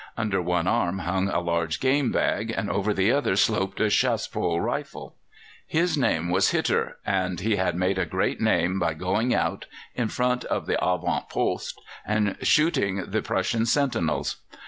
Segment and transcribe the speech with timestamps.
[0.17, 4.59] Under one arm hung a large game bag, and over the other sloped a chassepot
[4.59, 5.13] rifle.
[5.67, 10.07] His name was Hitter, and he had made a great name by going out in
[10.07, 14.37] front of the avant poste and shooting the Prussian sentinels.